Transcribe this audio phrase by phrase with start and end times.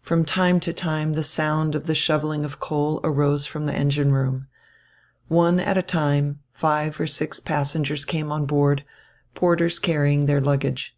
[0.00, 4.12] From time to time the sound of the shovelling of coal arose from the engine
[4.12, 4.46] room.
[5.26, 8.84] One at a time five or six passengers came on board,
[9.34, 10.94] porters carrying their luggage.